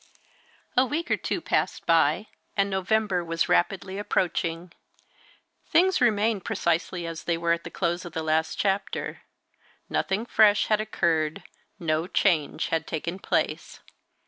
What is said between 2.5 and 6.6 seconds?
and November was rapidly approaching. Things remained